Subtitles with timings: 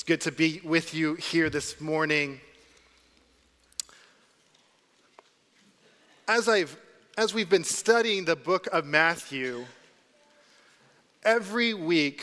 [0.00, 2.40] It's good to be with you here this morning.
[6.26, 6.74] As, I've,
[7.18, 9.66] as we've been studying the book of Matthew,
[11.22, 12.22] every week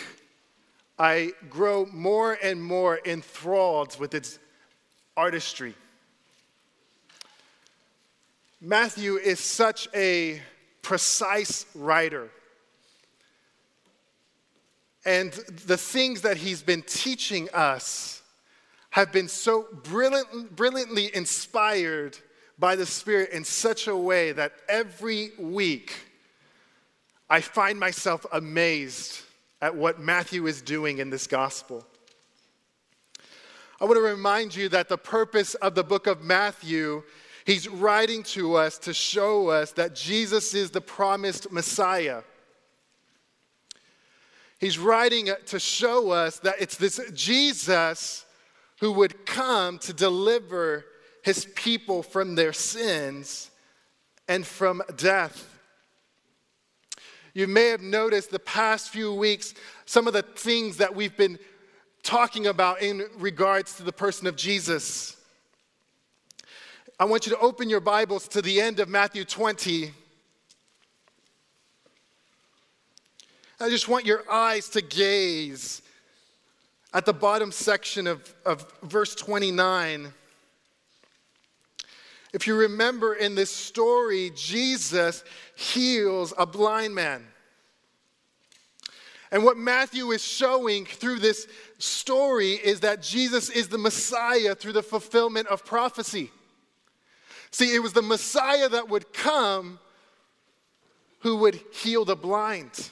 [0.98, 4.40] I grow more and more enthralled with its
[5.16, 5.76] artistry.
[8.60, 10.42] Matthew is such a
[10.82, 12.32] precise writer.
[15.06, 18.22] And the things that he's been teaching us
[18.92, 22.18] have been so brilliant, brilliantly inspired
[22.60, 25.94] by the Spirit in such a way that every week
[27.30, 29.22] I find myself amazed
[29.62, 31.86] at what Matthew is doing in this gospel.
[33.80, 37.04] I want to remind you that the purpose of the book of Matthew,
[37.46, 42.24] he's writing to us to show us that Jesus is the promised Messiah.
[44.60, 48.26] He's writing to show us that it's this Jesus
[48.80, 50.86] who would come to deliver
[51.24, 53.52] his people from their sins
[54.28, 55.54] and from death.
[57.34, 59.54] You may have noticed the past few weeks
[59.86, 61.38] some of the things that we've been
[62.02, 65.18] talking about in regards to the person of Jesus.
[67.00, 69.92] I want you to open your Bibles to the end of Matthew 20.
[73.60, 75.82] I just want your eyes to gaze
[76.94, 80.14] at the bottom section of, of verse 29.
[82.34, 85.24] If you remember in this story, Jesus
[85.56, 87.26] heals a blind man.
[89.32, 91.48] And what Matthew is showing through this
[91.80, 96.30] story is that Jesus is the Messiah through the fulfillment of prophecy.
[97.50, 99.80] See, it was the Messiah that would come
[101.22, 102.92] who would heal the blind.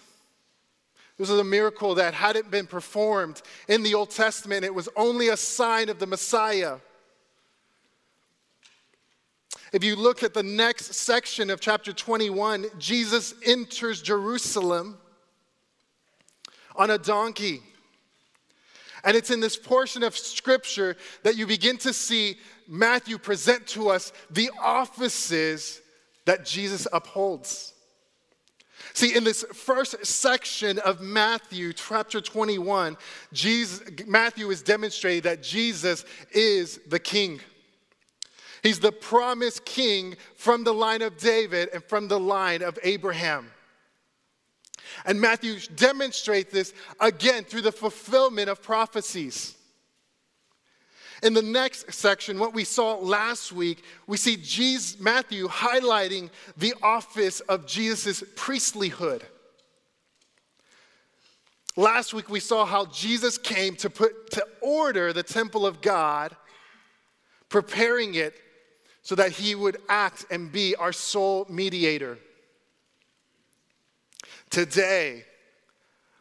[1.17, 4.66] This is a miracle that hadn't been performed in the Old Testament.
[4.66, 6.77] It was only a sign of the Messiah.
[9.71, 14.98] If you look at the next section of chapter 21, Jesus enters Jerusalem
[16.76, 17.61] on a donkey.
[19.05, 22.37] And it's in this portion of scripture that you begin to see
[22.67, 25.82] Matthew present to us the offices
[26.26, 27.74] that Jesus upholds.
[28.95, 32.95] See, in this first section of Matthew, chapter 21,
[33.33, 37.42] Jesus, Matthew is demonstrating that Jesus is the king.
[38.64, 43.52] He's the promised king from the line of David and from the line of Abraham.
[45.06, 49.55] And Matthew demonstrates this again through the fulfillment of prophecies.
[51.25, 56.75] In the next section, what we saw last week, we see Jesus, Matthew highlighting the
[56.83, 59.23] office of Jesus' priestlyhood.
[61.75, 66.35] Last week, we saw how Jesus came to put to order the temple of God,
[67.49, 68.35] preparing it
[69.02, 72.19] so that he would act and be our sole mediator.
[74.52, 75.25] Today,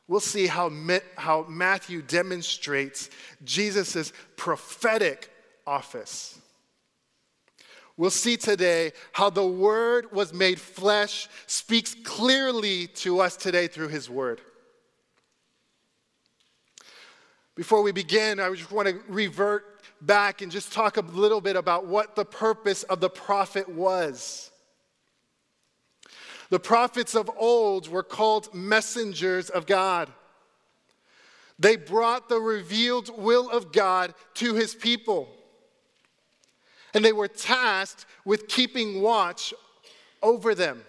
[0.08, 0.70] we'll see how,
[1.16, 3.10] how Matthew demonstrates
[3.44, 5.30] Jesus' prophetic
[5.66, 6.38] office.
[7.96, 13.88] We'll see today how the Word was made flesh speaks clearly to us today through
[13.88, 14.40] His Word.
[17.54, 21.54] Before we begin, I just want to revert back and just talk a little bit
[21.54, 24.50] about what the purpose of the prophet was.
[26.50, 30.10] The prophets of old were called messengers of God.
[31.58, 35.28] They brought the revealed will of God to his people.
[36.92, 39.54] And they were tasked with keeping watch
[40.22, 40.82] over them.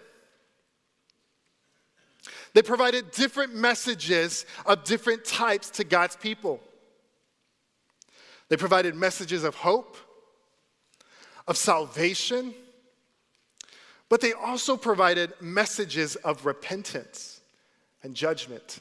[2.54, 6.60] They provided different messages of different types to God's people.
[8.48, 9.96] They provided messages of hope,
[11.46, 12.54] of salvation,
[14.08, 17.40] but they also provided messages of repentance
[18.02, 18.80] and judgment.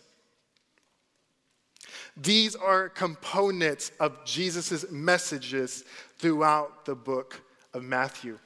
[2.18, 5.84] These are components of Jesus' messages
[6.18, 7.42] throughout the book
[7.74, 8.40] of Matthew.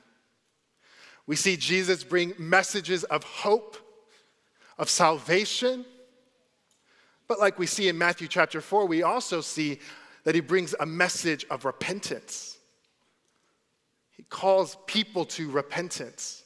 [1.27, 3.77] We see Jesus bring messages of hope,
[4.79, 5.85] of salvation,
[7.27, 9.79] but like we see in Matthew chapter 4, we also see
[10.23, 12.57] that he brings a message of repentance.
[14.09, 16.43] He calls people to repentance.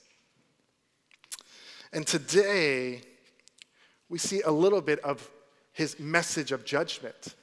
[1.94, 3.01] And today,
[4.10, 5.30] we see a little bit of
[5.74, 7.36] his message of judgment.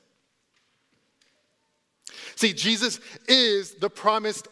[2.34, 4.48] See, Jesus is the promised,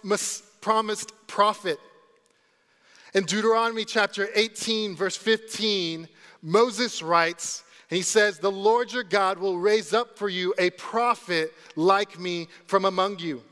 [0.60, 1.78] promised prophet.
[3.14, 6.06] In Deuteronomy chapter 18, verse 15,
[6.42, 10.70] Moses writes And he says, The Lord your God will raise up for you a
[10.70, 13.42] prophet like me from among you,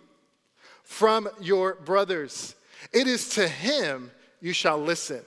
[0.84, 2.54] from your brothers.
[2.92, 5.22] It is to him you shall listen.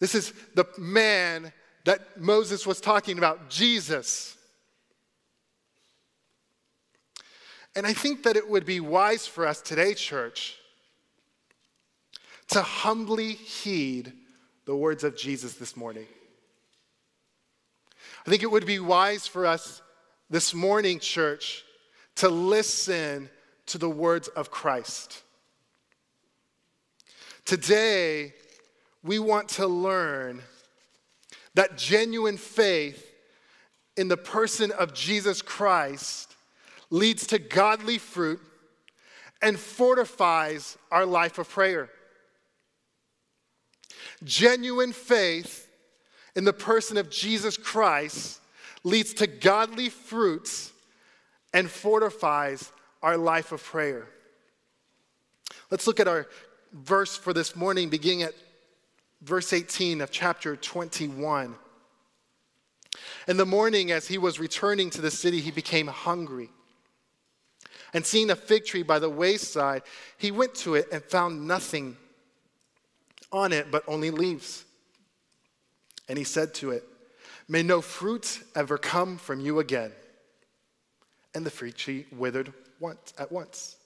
[0.00, 1.52] This is the man
[1.84, 4.36] that Moses was talking about, Jesus.
[7.76, 10.56] And I think that it would be wise for us today, church,
[12.48, 14.12] to humbly heed
[14.64, 16.06] the words of Jesus this morning.
[18.26, 19.82] I think it would be wise for us
[20.30, 21.64] this morning, church,
[22.16, 23.28] to listen
[23.66, 25.22] to the words of Christ.
[27.44, 28.34] Today,
[29.04, 30.42] we want to learn
[31.54, 33.14] that genuine faith
[33.96, 36.34] in the person of Jesus Christ
[36.90, 38.40] leads to godly fruit
[39.42, 41.90] and fortifies our life of prayer.
[44.24, 45.68] Genuine faith
[46.34, 48.40] in the person of Jesus Christ
[48.84, 50.72] leads to godly fruits
[51.52, 52.72] and fortifies
[53.02, 54.08] our life of prayer.
[55.70, 56.26] Let's look at our
[56.72, 58.34] verse for this morning, beginning at
[59.24, 61.54] verse 18 of chapter 21.
[63.26, 66.50] In the morning, as he was returning to the city, he became hungry.
[67.94, 69.82] And seeing a fig tree by the wayside,
[70.18, 71.96] he went to it and found nothing
[73.32, 74.64] on it but only leaves.
[76.08, 76.84] And he said to it,
[77.48, 79.92] May no fruit ever come from you again.
[81.34, 83.76] And the fig tree withered once, at once.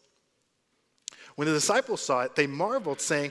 [1.37, 3.31] When the disciples saw it, they marveled, saying,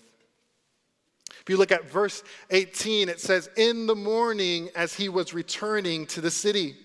[1.39, 6.05] If you look at verse 18, it says, In the morning as he was returning
[6.07, 6.75] to the city.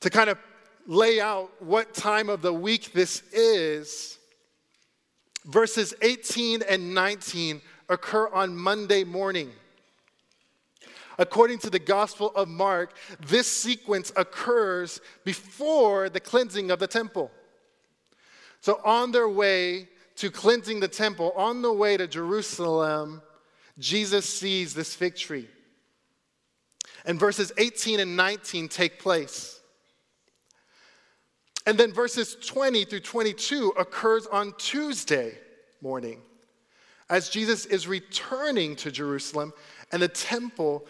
[0.00, 0.38] To kind of
[0.86, 4.18] lay out what time of the week this is,
[5.44, 9.52] verses 18 and 19 occur on Monday morning.
[11.18, 12.94] According to the Gospel of Mark,
[13.26, 17.30] this sequence occurs before the cleansing of the temple.
[18.60, 23.22] So, on their way to cleansing the temple, on the way to Jerusalem,
[23.78, 25.48] Jesus sees this fig tree.
[27.04, 29.60] And verses 18 and 19 take place.
[31.66, 35.36] And then verses 20 through 22 occurs on Tuesday
[35.82, 36.20] morning
[37.08, 39.52] as Jesus is returning to Jerusalem
[39.92, 40.86] and the temple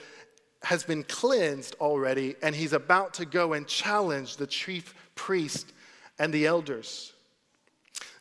[0.63, 5.73] has been cleansed already, and he's about to go and challenge the chief priest
[6.19, 7.13] and the elders.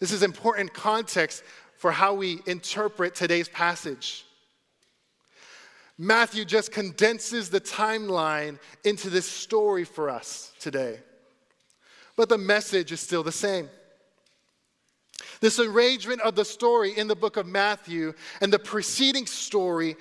[0.05, 1.41] This is important context
[1.77, 4.23] for how we interpret today's passage.
[5.97, 10.99] Matthew just condenses the timeline into this story for us today.
[12.15, 13.67] But the message is still the same.
[15.41, 19.95] This arrangement of the story in the book of Matthew and the preceding story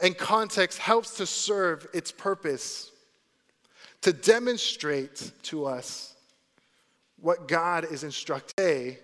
[0.00, 2.92] and context helps to serve its purpose
[4.02, 6.14] to demonstrate to us
[7.20, 8.96] what God is instructing.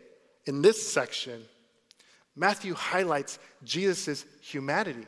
[0.46, 1.42] In this section,
[2.36, 5.06] Matthew highlights Jesus' humanity.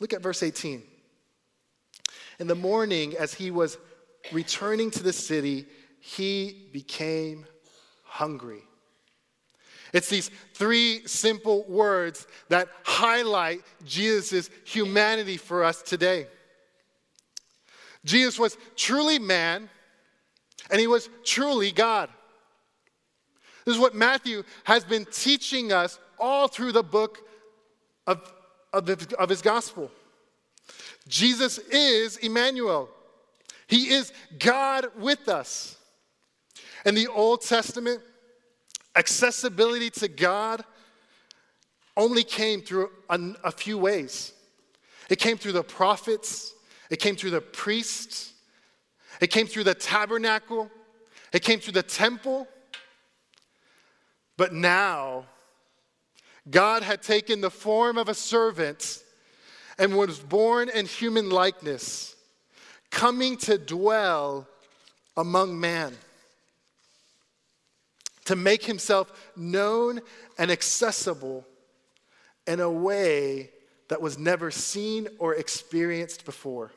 [0.00, 0.82] Look at verse 18.
[2.40, 3.78] In the morning, as he was
[4.32, 5.66] returning to the city,
[6.00, 7.46] he became
[8.02, 8.62] hungry.
[9.92, 16.26] It's these three simple words that highlight Jesus' humanity for us today.
[18.04, 19.70] Jesus was truly man,
[20.70, 22.10] and he was truly God.
[23.64, 27.26] This is what Matthew has been teaching us all through the book
[28.06, 28.32] of,
[28.72, 29.90] of, the, of his gospel.
[31.08, 32.88] Jesus is Emmanuel,
[33.66, 35.76] he is God with us.
[36.86, 38.02] In the Old Testament,
[38.94, 40.64] accessibility to God
[41.96, 44.32] only came through a, a few ways.
[45.08, 46.54] It came through the prophets,
[46.90, 48.32] it came through the priests,
[49.20, 50.70] it came through the tabernacle,
[51.32, 52.46] it came through the temple.
[54.36, 55.26] But now,
[56.50, 59.02] God had taken the form of a servant
[59.78, 62.14] and was born in human likeness,
[62.90, 64.46] coming to dwell
[65.16, 65.96] among man
[68.24, 70.00] to make himself known
[70.38, 71.46] and accessible
[72.46, 73.50] in a way
[73.88, 76.72] that was never seen or experienced before.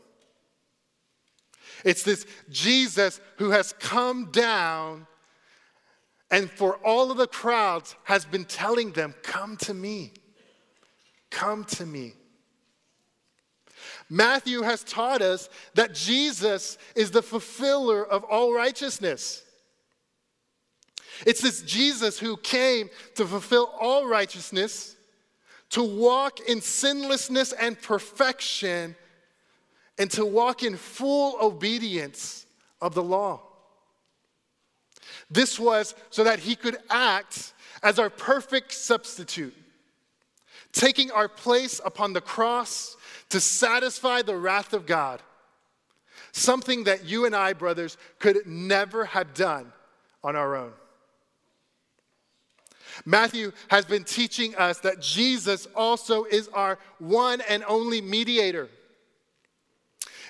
[1.84, 5.08] It's this Jesus who has come down
[6.30, 10.12] and for all of the crowds has been telling them, Come to me.
[11.30, 12.14] Come to me.
[14.10, 19.44] Matthew has taught us that Jesus is the fulfiller of all righteousness.
[21.26, 24.96] It's this Jesus who came to fulfill all righteousness,
[25.72, 28.96] to walk in sinlessness and perfection,
[29.98, 32.46] and to walk in full obedience
[32.82, 33.47] of the law.
[35.30, 39.56] This was so that he could act as our perfect substitute,
[40.72, 42.98] taking our place upon the cross
[43.30, 45.22] to satisfy the wrath of God.
[46.32, 49.72] Something that you and I, brothers, could never have done
[50.24, 50.72] on our own.
[53.06, 58.70] Matthew has been teaching us that Jesus also is our one and only mediator.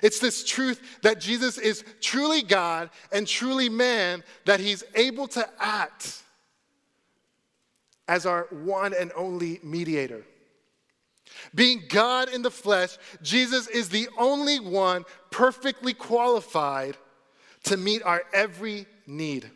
[0.02, 5.48] It's this truth that Jesus is truly God and truly man, that he's able to
[5.58, 6.22] act
[8.06, 10.24] as our one and only mediator.
[11.54, 16.96] Being God in the flesh, Jesus is the only one perfectly qualified
[17.64, 19.50] to meet our every need.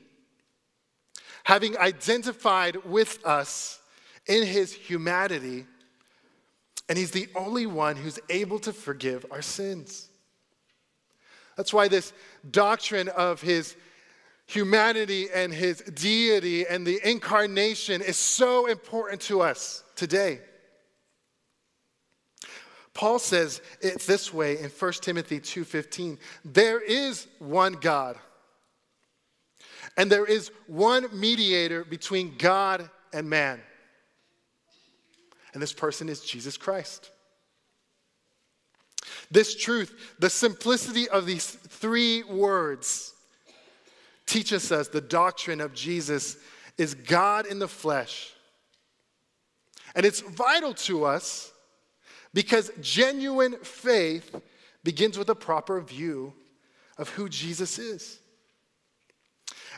[1.45, 3.81] Having identified with us
[4.27, 5.67] in his humanity,
[6.89, 10.09] and he's the only one who's able to forgive our sins.
[11.57, 12.13] That's why this
[12.51, 13.77] doctrine of his
[14.47, 20.41] humanity and his deity and the incarnation is so important to us today.
[22.95, 28.19] Paul says it this way in 1 Timothy 2:15, there is one God.
[29.97, 33.63] And there is one mediator between God and man.
[35.53, 37.12] And this person is Jesus Christ.
[39.31, 43.13] This truth, the simplicity of these three words,
[44.27, 46.37] teaches us the doctrine of Jesus
[46.79, 48.33] is God in the flesh.
[49.95, 51.53] And it's vital to us
[52.33, 54.35] because genuine faith
[54.85, 56.33] begins with a proper view
[56.97, 58.19] of who Jesus is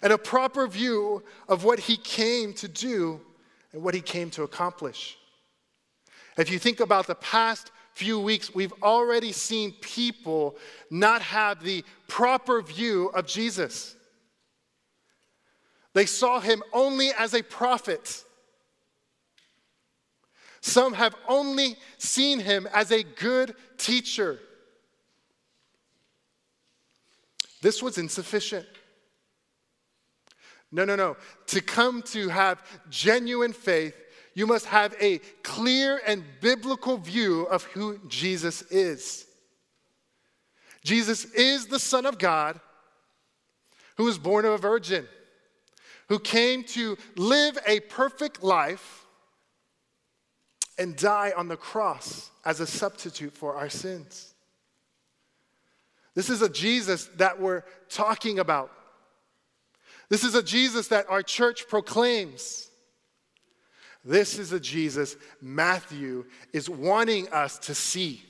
[0.03, 3.21] and a proper view of what he came to do
[3.73, 5.19] and what he came to accomplish.
[6.37, 10.57] If you think about the past few weeks, we've already seen people
[10.91, 13.95] not have the proper view of Jesus.
[15.93, 18.25] They saw him only as a prophet.
[20.61, 24.41] Some have only seen him as a good teacher.
[27.63, 28.67] This was insufficient.
[30.73, 31.17] No, no, no.
[31.47, 32.61] To come to have
[32.91, 33.95] genuine faith,
[34.35, 39.27] you must have a clear and biblical view of who Jesus is.
[40.83, 42.61] Jesus is the Son of God
[43.97, 45.07] who was born of a virgin,
[46.09, 49.07] who came to live a perfect life
[50.79, 54.35] and die on the cross as a substitute for our sins.
[56.15, 58.71] This is a Jesus that we're talking about.
[60.09, 62.71] This is a Jesus that our church proclaims.
[64.05, 68.23] This is a Jesus Matthew is wanting us to see.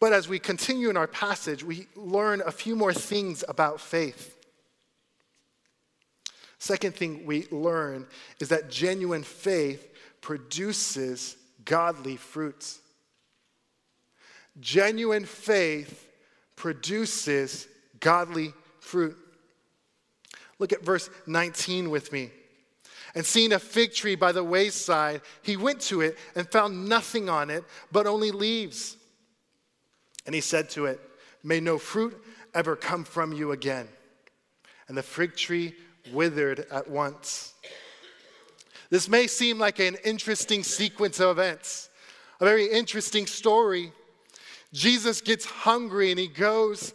[0.00, 4.36] But as we continue in our passage, we learn a few more things about faith.
[6.58, 8.06] Second thing we learn
[8.40, 12.80] is that genuine faith produces godly fruits.
[14.60, 16.08] Genuine faith
[16.56, 17.68] produces
[18.00, 19.16] godly fruit.
[20.58, 22.30] Look at verse 19 with me.
[23.14, 27.28] And seeing a fig tree by the wayside, he went to it and found nothing
[27.28, 28.96] on it but only leaves.
[30.26, 31.00] And he said to it,
[31.42, 32.16] May no fruit
[32.54, 33.88] ever come from you again.
[34.88, 35.74] And the fig tree
[36.12, 37.54] withered at once.
[38.90, 41.90] This may seem like an interesting sequence of events,
[42.40, 43.92] a very interesting story.
[44.72, 46.94] Jesus gets hungry and he goes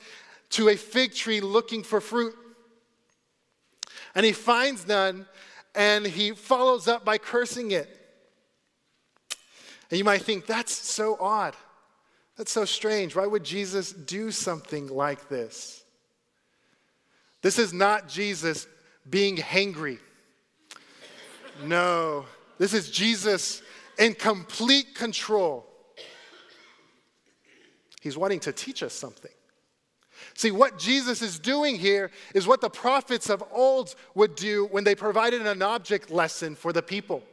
[0.51, 2.35] to a fig tree looking for fruit.
[4.15, 5.25] And he finds none,
[5.73, 7.89] and he follows up by cursing it.
[9.89, 11.55] And you might think, that's so odd.
[12.37, 13.15] That's so strange.
[13.15, 15.83] Why would Jesus do something like this?
[17.41, 18.67] This is not Jesus
[19.09, 19.99] being hangry.
[21.63, 22.25] No,
[22.57, 23.61] this is Jesus
[23.99, 25.65] in complete control.
[28.01, 29.31] He's wanting to teach us something.
[30.35, 34.83] See, what Jesus is doing here is what the prophets of old would do when
[34.83, 37.23] they provided an object lesson for the people.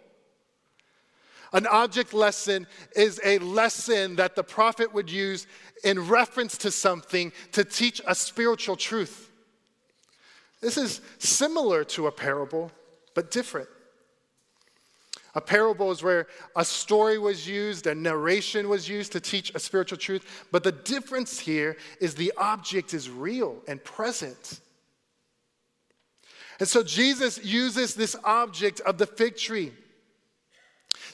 [1.53, 5.47] An object lesson is a lesson that the prophet would use
[5.83, 9.31] in reference to something to teach a spiritual truth.
[10.61, 12.71] This is similar to a parable,
[13.15, 13.69] but different.
[15.35, 19.61] A parable is where a story was used, a narration was used to teach a
[19.61, 24.61] spiritual truth, but the difference here is the object is real and present.
[26.59, 29.73] And so Jesus uses this object of the fig tree.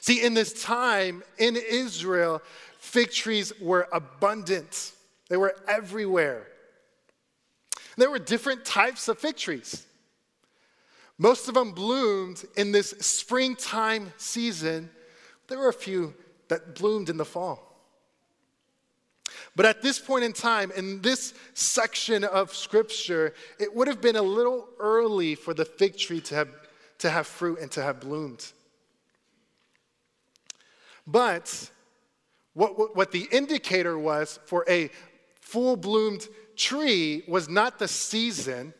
[0.01, 2.41] See, in this time in Israel,
[2.79, 4.91] fig trees were abundant,
[5.29, 6.47] they were everywhere.
[7.97, 9.86] There were different types of fig trees.
[11.17, 14.89] Most of them bloomed in this springtime season.
[15.47, 16.13] There were a few
[16.47, 17.63] that bloomed in the fall.
[19.55, 24.15] But at this point in time, in this section of scripture, it would have been
[24.15, 26.49] a little early for the fig tree to have,
[26.99, 28.51] to have fruit and to have bloomed.
[31.07, 31.71] But
[32.53, 34.91] what, what, what the indicator was for a
[35.41, 38.73] full bloomed tree was not the season,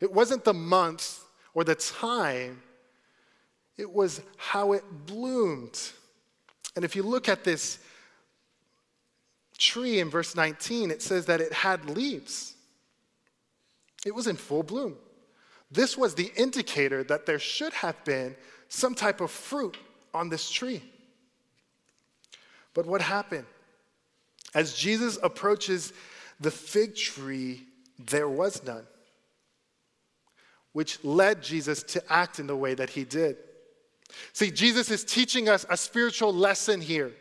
[0.00, 1.24] it wasn't the month
[1.58, 2.62] or the time,
[3.76, 5.76] it was how it bloomed.
[6.76, 7.80] And if you look at this
[9.58, 12.54] tree in verse 19, it says that it had leaves.
[14.06, 14.98] It was in full bloom.
[15.68, 18.36] This was the indicator that there should have been
[18.68, 19.76] some type of fruit
[20.14, 20.80] on this tree.
[22.72, 23.46] But what happened?
[24.54, 25.92] As Jesus approaches
[26.38, 27.64] the fig tree,
[27.98, 28.86] there was none,
[30.72, 33.36] which led Jesus to act in the way that he did.
[34.32, 37.12] See, Jesus is teaching us a spiritual lesson here.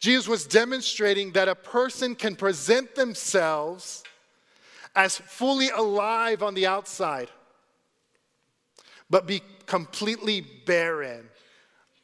[0.00, 4.04] Jesus was demonstrating that a person can present themselves
[4.94, 7.28] as fully alive on the outside,
[9.10, 11.28] but be completely barren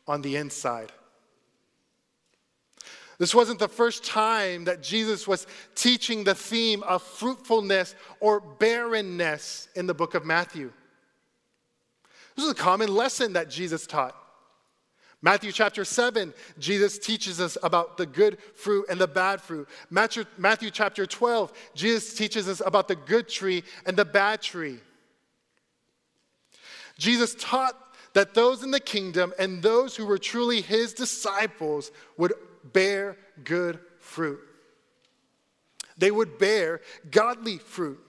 [0.07, 0.93] on the inside.
[3.25, 9.67] This wasn't the first time that Jesus was teaching the theme of fruitfulness or barrenness
[9.75, 10.71] in the book of Matthew.
[12.37, 14.15] This is a common lesson that Jesus taught.
[15.23, 19.71] Matthew chapter 7, Jesus teaches us about the good fruit and the bad fruit.
[19.89, 24.81] Matthew, Matthew chapter 12, Jesus teaches us about the good tree and the bad tree.
[26.99, 27.75] Jesus taught
[28.13, 32.35] that those in the kingdom and those who were truly his disciples would
[32.73, 34.41] bear good fruit.
[35.97, 38.01] They would bear godly fruit.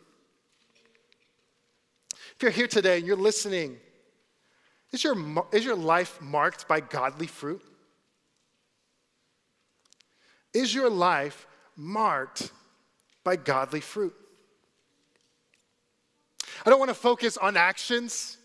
[2.36, 3.78] If you're here today and you're listening
[4.92, 7.62] is your, is your life marked by godly fruit?
[10.54, 12.52] Is your life marked
[13.26, 14.14] by godly fruit?
[16.66, 18.38] I don't want to focus on actions.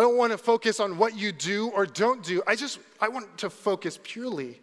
[0.00, 2.42] I don't want to focus on what you do or don't do.
[2.46, 4.58] I just I want to focus purely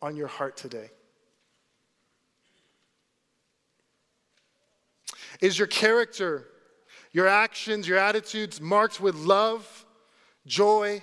[0.00, 0.90] on your heart today.
[5.42, 6.46] Is your character
[7.12, 9.84] your actions, your attitudes marked with love,
[10.46, 11.02] joy,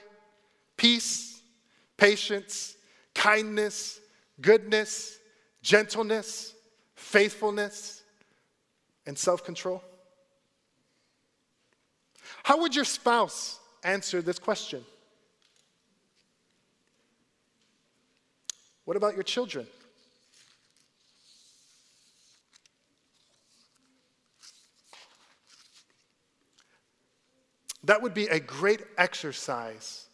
[0.75, 1.39] peace,
[1.97, 2.77] patience,
[3.13, 3.99] kindness,
[4.41, 5.19] goodness,
[5.61, 6.55] gentleness,
[6.95, 8.01] faithfulness,
[9.05, 9.83] and self control?
[12.41, 14.83] How would your spouse answer this question?
[18.85, 19.67] What about your children?
[27.83, 30.07] That would be a great exercise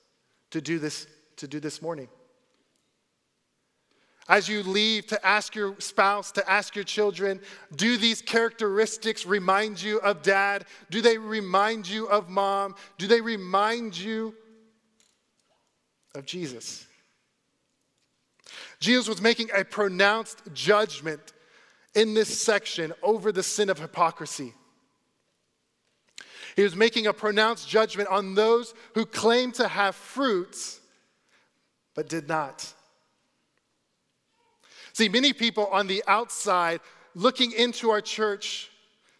[0.51, 2.07] to do this, to do this morning.
[4.29, 7.41] As you leave to ask your spouse, to ask your children,
[7.75, 10.65] do these characteristics remind you of dad?
[10.89, 12.75] Do they remind you of mom?
[12.97, 14.33] Do they remind you
[16.15, 16.85] of Jesus?
[18.79, 21.33] Jesus was making a pronounced judgment
[21.95, 24.53] in this section over the sin of hypocrisy.
[26.55, 30.79] He was making a pronounced judgment on those who claimed to have fruits
[31.95, 32.73] but did not.
[34.93, 36.79] See, many people on the outside
[37.15, 38.69] looking into our church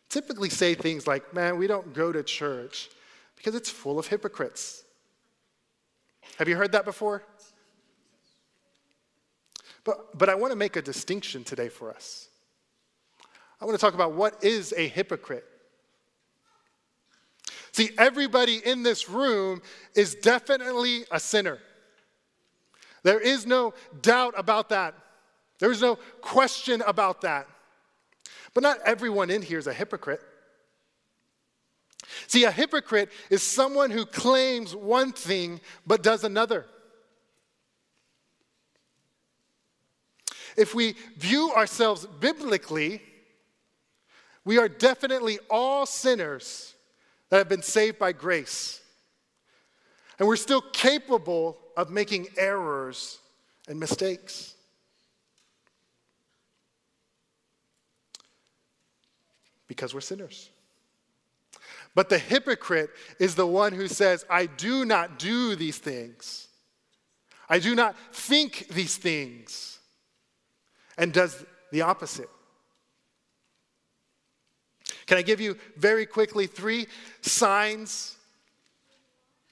[0.08, 2.90] typically say things like, man, we don't go to church
[3.36, 4.84] because it's full of hypocrites.
[6.38, 7.24] Have you heard that before?
[9.84, 12.30] But, but I want to make a distinction today for us.
[13.60, 15.46] I want to talk about what is a hypocrite.
[17.72, 19.62] See, everybody in this room
[19.96, 21.58] is definitely a sinner.
[23.02, 24.94] There is no doubt about that.
[25.63, 27.47] There is no question about that.
[28.54, 30.19] But not everyone in here is a hypocrite.
[32.28, 36.65] See, a hypocrite is someone who claims one thing but does another.
[40.58, 43.02] If we view ourselves biblically,
[44.43, 46.76] we are definitely all sinners
[47.30, 48.82] that have been saved by grace.
[50.19, 53.19] And we're still capable of making errors
[53.69, 54.53] and mistakes.
[59.74, 60.52] Because we're sinners.
[61.96, 66.48] But the hypocrite is the one who says, I do not do these things.
[67.50, 69.80] I do not think these things,
[70.96, 72.30] and does the opposite.
[75.08, 76.86] Can I give you very quickly three
[77.22, 78.16] signs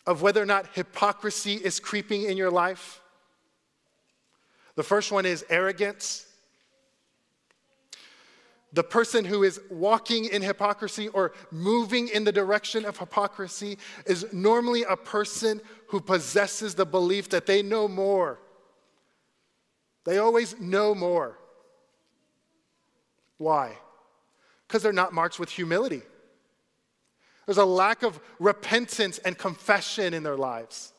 [0.05, 3.01] of whether or not hypocrisy is creeping in your life?
[4.75, 6.27] The first one is arrogance.
[8.73, 14.25] The person who is walking in hypocrisy or moving in the direction of hypocrisy is
[14.31, 18.39] normally a person who possesses the belief that they know more.
[20.05, 21.37] They always know more.
[23.37, 23.77] Why?
[24.67, 26.01] Because they're not marked with humility.
[27.45, 30.93] There's a lack of repentance and confession in their lives.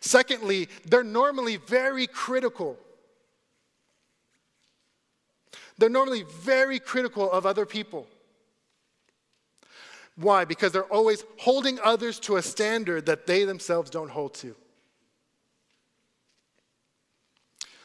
[0.00, 2.78] Secondly, they're normally very critical.
[5.78, 8.06] They're normally very critical of other people.
[10.16, 10.44] Why?
[10.44, 14.56] Because they're always holding others to a standard that they themselves don't hold to.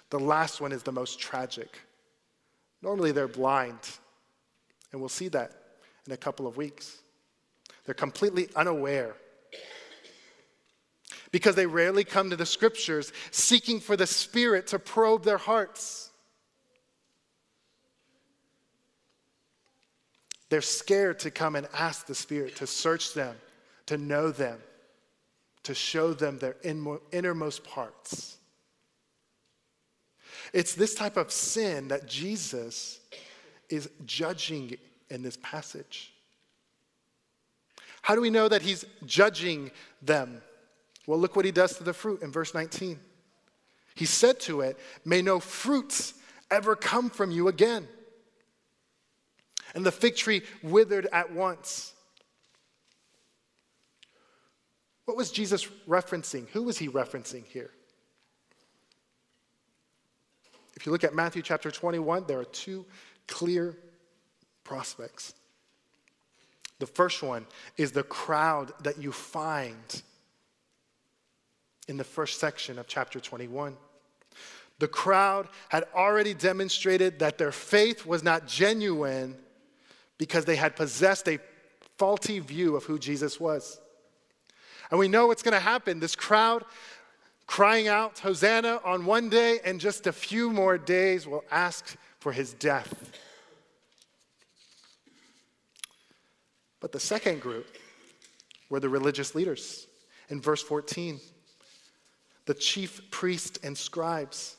[0.10, 1.80] The last one is the most tragic.
[2.82, 3.80] Normally they're blind,
[4.92, 5.52] and we'll see that
[6.06, 6.98] in a couple of weeks.
[7.86, 9.16] They're completely unaware
[11.32, 16.12] because they rarely come to the scriptures seeking for the Spirit to probe their hearts.
[20.54, 23.36] They're scared to come and ask the Spirit to search them,
[23.88, 24.60] to know them,
[25.64, 26.58] to show them their
[27.12, 28.38] innermost parts.
[30.54, 33.00] It's this type of sin that Jesus
[33.68, 34.78] is judging
[35.10, 36.14] in this passage.
[38.04, 39.72] How do we know that he's judging
[40.04, 40.40] them?
[41.08, 43.00] Well, look what he does to the fruit in verse 19.
[43.96, 46.14] He said to it, May no fruits
[46.52, 47.88] ever come from you again.
[49.74, 51.94] And the fig tree withered at once.
[55.06, 56.48] What was Jesus referencing?
[56.50, 57.72] Who was he referencing here?
[60.76, 62.86] If you look at Matthew chapter 21, there are two
[63.28, 63.78] clear
[64.64, 65.34] prospects.
[66.80, 67.46] The first one
[67.78, 70.02] is the crowd that you find
[71.88, 73.78] in the first section of chapter 21.
[74.80, 79.38] The crowd had already demonstrated that their faith was not genuine
[80.24, 81.38] because they had possessed a
[81.98, 83.82] faulty view of who Jesus was.
[84.90, 86.00] And we know what's going to happen.
[86.00, 86.64] This crowd
[87.46, 92.32] crying out, Hosanna, on one day, and just a few more days will ask for
[92.32, 93.12] his death.
[96.80, 97.68] But the second group
[98.70, 99.88] were the religious leaders.
[100.30, 101.20] In verse 14,
[102.46, 104.56] the chief priests and scribes.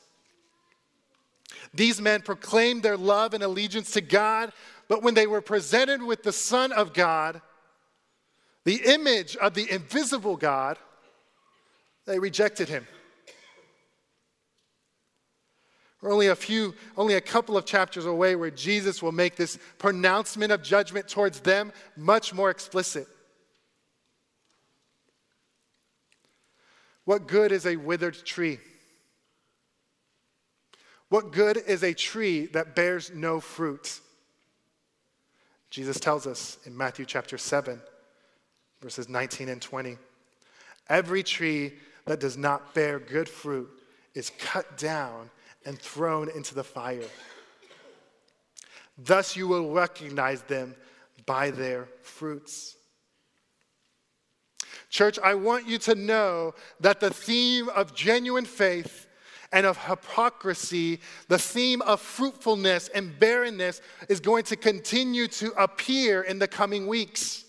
[1.73, 4.51] These men proclaimed their love and allegiance to God,
[4.87, 7.41] but when they were presented with the Son of God,
[8.63, 10.77] the image of the invisible God,
[12.05, 12.87] they rejected him.
[16.01, 19.57] We're only a few, only a couple of chapters away where Jesus will make this
[19.79, 23.07] pronouncement of judgment towards them much more explicit.
[27.05, 28.59] What good is a withered tree?
[31.09, 33.99] What good is a tree that bears no fruit?
[35.75, 37.81] Jesus tells us in Matthew chapter 7,
[38.81, 39.97] verses 19 and 20.
[40.87, 41.73] Every tree
[42.05, 43.69] that does not bear good fruit
[44.13, 45.29] is cut down
[45.65, 47.09] and thrown into the fire.
[48.97, 50.75] Thus you will recognize them
[51.25, 52.77] by their fruits.
[54.89, 59.04] Church, I want you to know that the theme of genuine faith
[59.55, 66.21] and of hypocrisy, the theme of fruitfulness and barrenness, is going to continue to appear
[66.21, 67.45] in the coming weeks.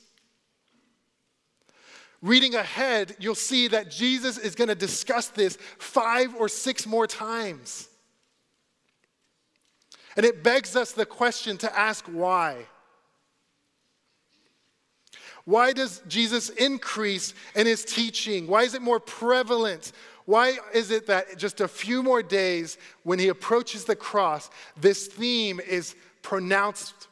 [2.23, 7.09] Reading ahead, you'll see that Jesus is going to discuss this five or six more
[7.09, 7.89] times.
[10.17, 12.67] And it begs us the question to ask why.
[15.45, 18.47] Why does Jesus increase in his teaching?
[18.47, 19.91] Why is it more prevalent?
[20.27, 25.07] Why is it that just a few more days when he approaches the cross, this
[25.07, 27.07] theme is pronounced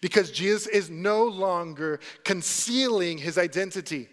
[0.00, 4.08] because Jesus is no longer concealing his identity.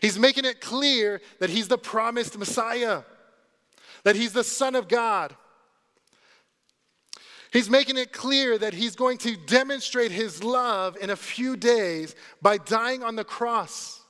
[0.00, 3.02] He's making it clear that he's the promised Messiah,
[4.04, 5.34] that he's the Son of God.
[7.52, 12.14] He's making it clear that he's going to demonstrate his love in a few days
[12.40, 14.01] by dying on the cross.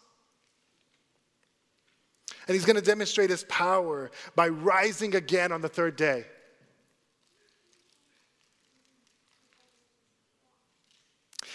[2.46, 6.24] And he's going to demonstrate his power by rising again on the third day.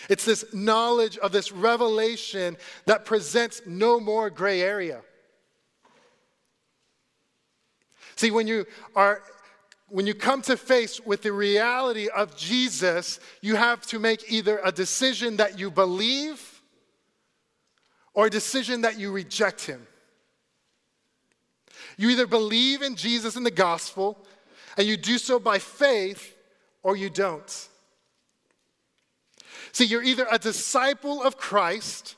[0.10, 5.02] It's this knowledge of this revelation that presents no more gray area.
[8.15, 9.21] See, when you are
[9.89, 14.60] when you come to face with the reality of Jesus, you have to make either
[14.63, 16.62] a decision that you believe
[18.13, 19.88] or a decision that you reject him.
[21.97, 24.17] You either believe in Jesus and the gospel,
[24.77, 26.36] and you do so by faith,
[26.83, 27.67] or you don't.
[29.71, 32.15] See, you're either a disciple of Christ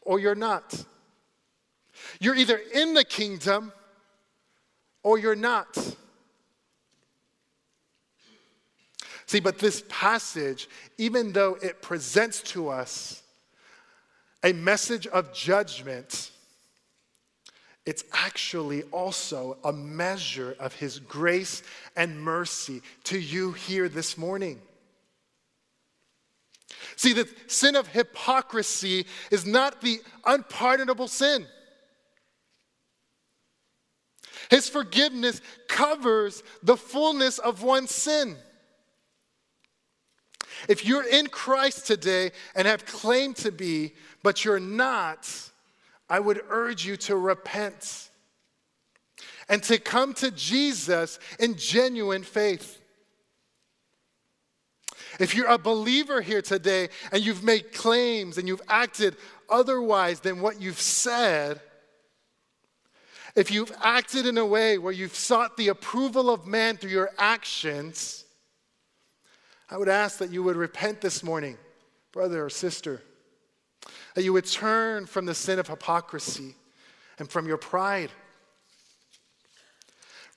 [0.00, 0.84] or you're not.
[2.20, 3.72] You're either in the kingdom
[5.02, 5.76] or you're not.
[9.26, 13.22] See, but this passage, even though it presents to us
[14.42, 16.30] a message of judgment,
[17.88, 21.62] it's actually also a measure of his grace
[21.96, 24.60] and mercy to you here this morning.
[26.96, 31.46] See, the sin of hypocrisy is not the unpardonable sin.
[34.50, 38.36] His forgiveness covers the fullness of one's sin.
[40.68, 45.26] If you're in Christ today and have claimed to be, but you're not,
[46.08, 48.10] I would urge you to repent
[49.48, 52.80] and to come to Jesus in genuine faith.
[55.18, 59.16] If you're a believer here today and you've made claims and you've acted
[59.48, 61.60] otherwise than what you've said,
[63.34, 67.10] if you've acted in a way where you've sought the approval of man through your
[67.18, 68.24] actions,
[69.70, 71.56] I would ask that you would repent this morning,
[72.12, 73.02] brother or sister,
[74.14, 76.54] that you would turn from the sin of hypocrisy
[77.18, 78.10] and from your pride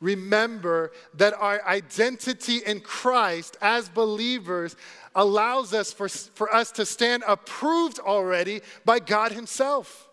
[0.01, 4.75] remember that our identity in Christ as believers
[5.15, 10.09] allows us for, for us to stand approved already by God Himself.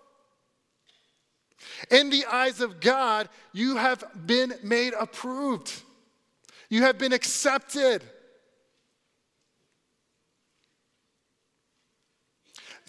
[1.90, 5.82] In the eyes of God, you have been made approved.
[6.68, 8.04] You have been accepted.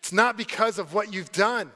[0.10, 1.72] It's not because of what you've done,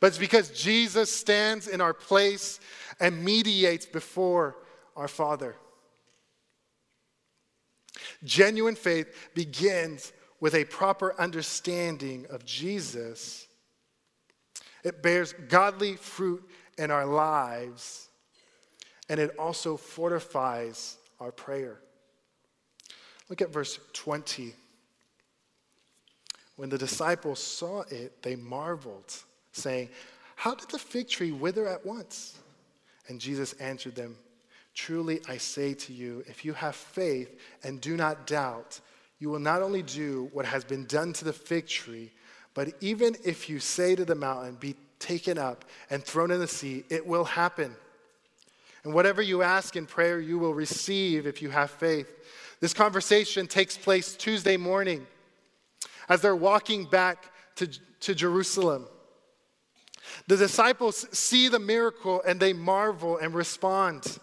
[0.00, 2.58] but it's because Jesus stands in our place
[2.98, 4.56] and mediates before
[4.96, 5.54] our Father.
[8.24, 13.46] Genuine faith begins with a proper understanding of Jesus.
[14.82, 16.42] It bears godly fruit
[16.78, 18.08] in our lives,
[19.08, 21.78] and it also fortifies our prayer.
[23.28, 24.52] Look at verse 20.
[26.58, 29.14] When the disciples saw it, they marveled,
[29.52, 29.90] saying,
[30.34, 32.36] How did the fig tree wither at once?
[33.06, 34.16] And Jesus answered them,
[34.74, 38.80] Truly I say to you, if you have faith and do not doubt,
[39.20, 42.10] you will not only do what has been done to the fig tree,
[42.54, 46.48] but even if you say to the mountain, Be taken up and thrown in the
[46.48, 47.72] sea, it will happen.
[48.82, 52.12] And whatever you ask in prayer, you will receive if you have faith.
[52.58, 55.06] This conversation takes place Tuesday morning
[56.08, 57.68] as they're walking back to,
[58.00, 58.86] to Jerusalem.
[60.26, 64.18] The disciples see the miracle and they marvel and respond.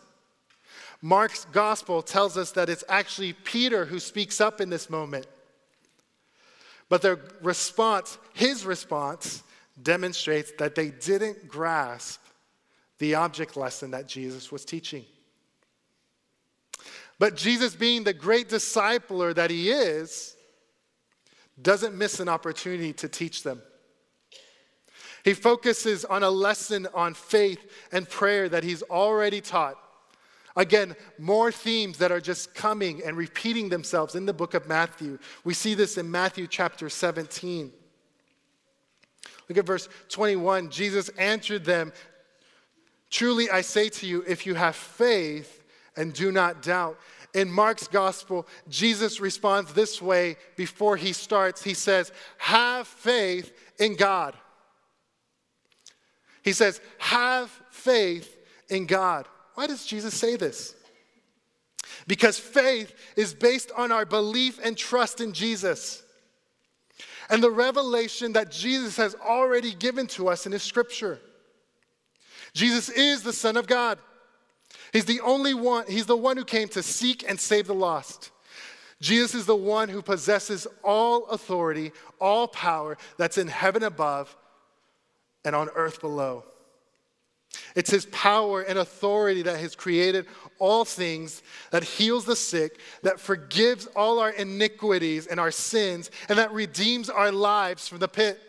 [1.01, 5.27] Mark's gospel tells us that it's actually Peter who speaks up in this moment.
[6.89, 9.43] But their response, his response,
[9.81, 12.21] demonstrates that they didn't grasp
[12.97, 15.03] the object lesson that Jesus was teaching.
[17.17, 20.34] But Jesus, being the great discipler that he is,
[21.61, 23.61] doesn't miss an opportunity to teach them.
[25.23, 27.59] He focuses on a lesson on faith
[27.91, 29.75] and prayer that he's already taught.
[30.55, 35.17] Again, more themes that are just coming and repeating themselves in the book of Matthew.
[35.43, 37.71] We see this in Matthew chapter 17.
[39.49, 40.69] Look at verse 21.
[40.69, 41.91] Jesus answered them
[43.09, 45.63] Truly I say to you, if you have faith
[45.95, 46.99] and do not doubt.
[47.35, 51.61] In Mark's gospel, Jesus responds this way before he starts.
[51.61, 54.35] He says, Have faith in God.
[56.43, 59.27] He says, Have faith in God.
[59.55, 60.75] Why does Jesus say this?
[62.07, 66.03] Because faith is based on our belief and trust in Jesus
[67.29, 71.19] and the revelation that Jesus has already given to us in His scripture.
[72.53, 73.99] Jesus is the Son of God.
[74.95, 78.31] He's the only one, He's the one who came to seek and save the lost.
[79.01, 84.33] Jesus is the one who possesses all authority, all power that's in heaven above
[85.43, 86.45] and on earth below.
[87.75, 90.27] It's his power and authority that has created
[90.59, 96.39] all things, that heals the sick, that forgives all our iniquities and our sins, and
[96.39, 98.39] that redeems our lives from the pit.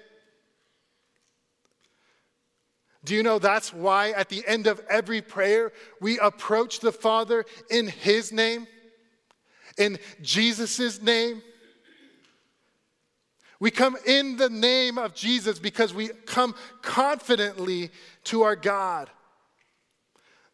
[3.06, 7.44] Do you know that's why at the end of every prayer we approach the Father
[7.70, 8.66] in his name?
[9.78, 11.40] In Jesus' name?
[13.60, 17.90] We come in the name of Jesus because we come confidently
[18.24, 19.08] to our God.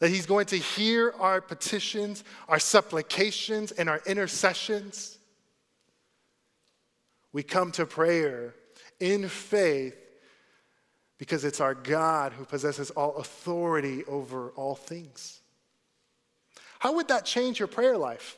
[0.00, 5.16] That He's going to hear our petitions, our supplications, and our intercessions.
[7.32, 8.54] We come to prayer
[9.00, 9.96] in faith
[11.22, 15.38] because it's our God who possesses all authority over all things.
[16.80, 18.36] How would that change your prayer life?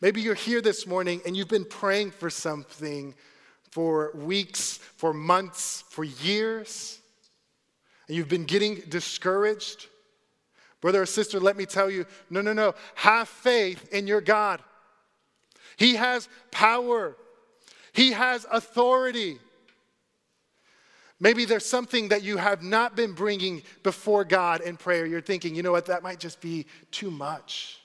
[0.00, 3.14] Maybe you're here this morning and you've been praying for something
[3.70, 7.00] for weeks, for months, for years,
[8.08, 9.88] and you've been getting discouraged.
[10.80, 12.74] Brother or sister, let me tell you no, no, no.
[12.94, 14.62] Have faith in your God.
[15.76, 17.14] He has power,
[17.92, 19.38] He has authority.
[21.18, 25.06] Maybe there's something that you have not been bringing before God in prayer.
[25.06, 27.80] You're thinking, you know what, that might just be too much.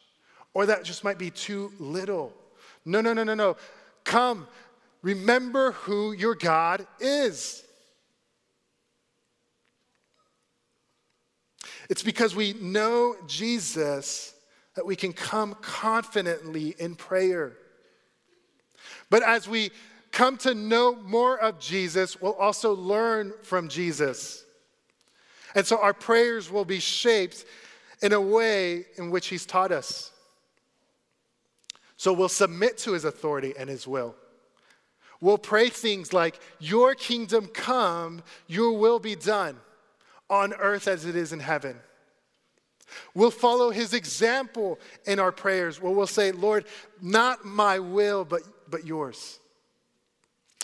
[0.54, 2.34] Or that just might be too little.
[2.84, 3.56] No, no, no, no, no.
[4.04, 4.48] Come,
[5.02, 7.64] remember who your God is.
[11.90, 14.34] It's because we know Jesus
[14.76, 17.54] that we can come confidently in prayer.
[19.10, 19.72] But as we
[20.12, 24.44] come to know more of Jesus, we'll also learn from Jesus.
[25.56, 27.46] And so our prayers will be shaped
[28.02, 30.12] in a way in which He's taught us.
[32.02, 34.16] So we'll submit to his authority and his will.
[35.20, 39.58] We'll pray things like, Your kingdom come, your will be done
[40.28, 41.76] on earth as it is in heaven.
[43.14, 46.66] We'll follow his example in our prayers where we'll say, Lord,
[47.04, 49.40] not my will, but, but yours,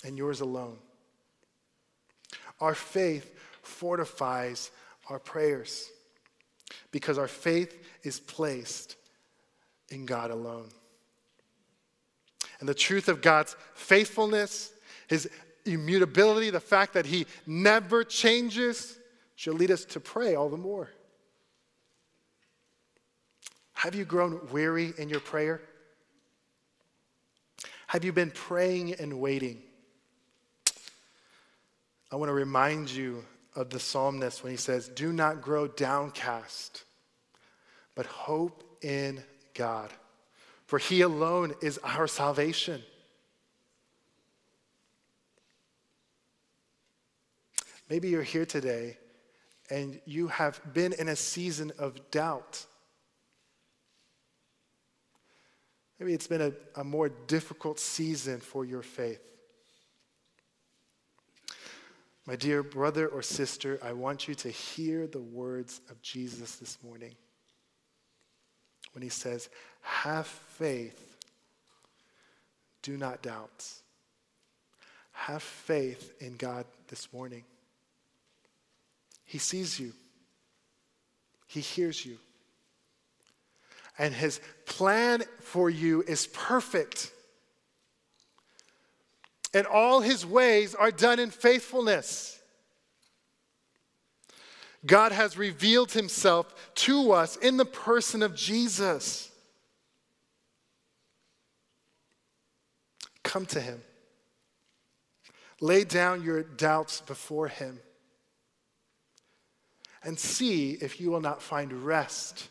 [0.03, 0.77] and yours alone.
[2.59, 4.71] Our faith fortifies
[5.09, 5.89] our prayers
[6.91, 8.95] because our faith is placed
[9.89, 10.69] in God alone
[12.59, 14.71] and the truth of God's faithfulness,
[15.07, 15.29] his
[15.65, 18.97] immutability, the fact that he never changes,
[19.35, 20.89] should lead us to pray all the more.
[23.73, 25.61] Have you grown weary in your prayer?
[27.85, 29.61] Have you been praying and waiting?
[32.11, 36.83] I want to remind you of the psalmist when he says, Do not grow downcast,
[37.95, 39.91] but hope in God
[40.67, 42.83] for he alone is our salvation.
[47.89, 48.97] Maybe you're here today
[49.69, 52.65] and you have been in a season of doubt.
[55.99, 59.21] Maybe it's been a, a more difficult season for your faith.
[62.27, 66.77] My dear brother or sister, I want you to hear the words of Jesus this
[66.83, 67.15] morning
[68.91, 69.47] when he says,
[69.79, 71.15] Have faith,
[72.81, 73.65] do not doubt.
[75.13, 77.45] Have faith in God this morning.
[79.23, 79.93] He sees you,
[81.47, 82.17] He hears you.
[83.97, 87.11] And His plan for you is perfect.
[89.53, 92.37] And all His ways are done in faithfulness.
[94.87, 99.29] God has revealed himself to us in the person of Jesus.
[103.23, 103.81] Come to him.
[105.59, 107.79] Lay down your doubts before him
[110.03, 112.47] and see if you will not find rest.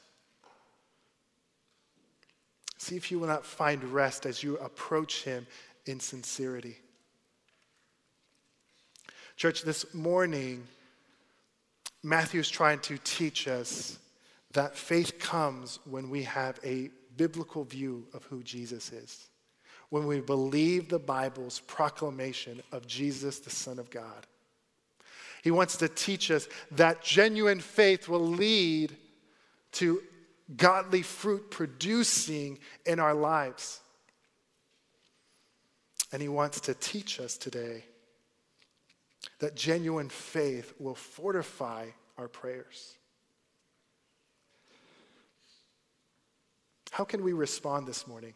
[2.77, 5.47] See if you will not find rest as you approach him
[5.87, 6.77] in sincerity.
[9.37, 10.67] Church, this morning,
[12.03, 13.99] Matthew's trying to teach us
[14.53, 19.29] that faith comes when we have a biblical view of who Jesus is,
[19.91, 24.27] when we believe the Bible's proclamation of Jesus, the Son of God.
[25.43, 28.97] He wants to teach us that genuine faith will lead
[29.73, 30.03] to
[30.57, 33.81] godly fruit producing in our lives.
[36.11, 37.85] And He wants to teach us today
[39.39, 41.87] that genuine faith will fortify
[42.19, 42.97] our prayers.
[46.91, 48.33] How can we respond this morning?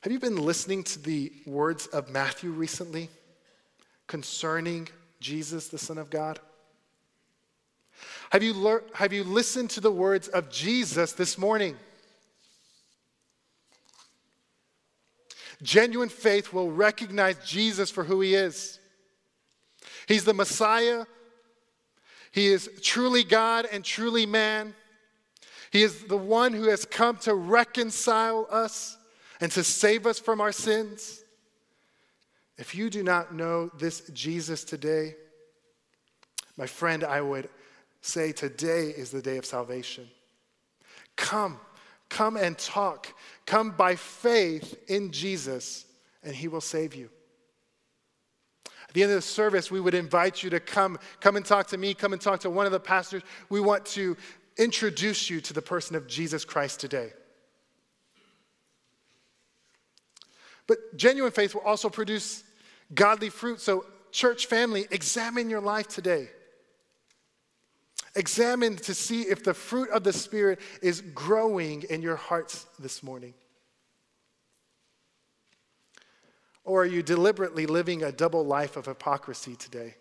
[0.00, 3.10] Have you been listening to the words of Matthew recently
[4.06, 4.88] concerning
[5.20, 6.40] Jesus, the Son of God?
[8.30, 11.76] Have you, lear- have you listened to the words of Jesus this morning?
[15.62, 18.78] Genuine faith will recognize Jesus for who he is.
[20.06, 21.04] He's the Messiah.
[22.32, 24.74] He is truly God and truly man.
[25.70, 28.96] He is the one who has come to reconcile us
[29.40, 31.22] and to save us from our sins.
[32.58, 35.14] If you do not know this Jesus today,
[36.56, 37.48] my friend, I would
[38.02, 40.08] say today is the day of salvation.
[41.16, 41.58] Come,
[42.10, 43.14] come and talk.
[43.46, 45.86] Come by faith in Jesus,
[46.22, 47.08] and he will save you.
[48.66, 51.68] At the end of the service, we would invite you to come, come and talk
[51.68, 53.22] to me, come and talk to one of the pastors.
[53.48, 54.16] We want to
[54.58, 57.12] introduce you to the person of Jesus Christ today.
[60.66, 62.42] But genuine faith will also produce
[62.92, 63.60] godly fruit.
[63.60, 66.28] So, church family, examine your life today.
[68.16, 73.02] Examine to see if the fruit of the Spirit is growing in your hearts this
[73.02, 73.34] morning.
[76.64, 79.94] Or are you deliberately living a double life of hypocrisy today?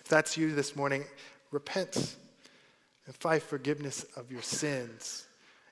[0.00, 1.04] If that's you this morning,
[1.50, 2.16] repent
[3.06, 5.26] and find forgiveness of your sins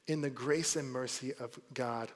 [0.07, 2.11] in the grace and mercy of God.